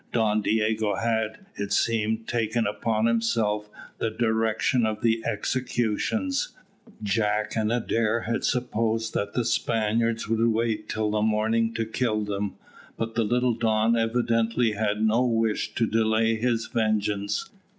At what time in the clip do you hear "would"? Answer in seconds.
10.27-10.43